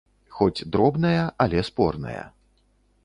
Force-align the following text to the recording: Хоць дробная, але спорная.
Хоць 0.37 0.65
дробная, 0.75 1.23
але 1.45 1.59
спорная. 1.71 2.23